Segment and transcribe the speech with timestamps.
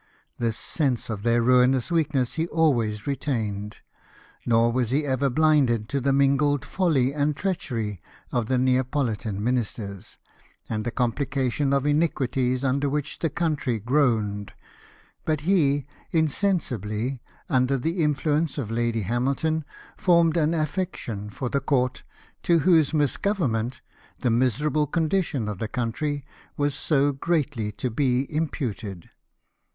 [0.39, 3.81] This sense of their ruinous weakness he always retained;
[4.47, 8.01] nor was he ever blind to the mingled folly and treachery
[8.31, 10.17] of the Neapolitan Ministers,
[10.67, 14.53] and the com plication of iniquities under which the country groaned;
[15.23, 19.63] but he insensibly, under the influence of Lady Hamilton,
[19.97, 22.01] formed an affection for the Court,
[22.41, 23.81] to whose misgovernment
[24.17, 26.25] the miserable condition of the country
[26.57, 29.11] was so greatly to be imputed.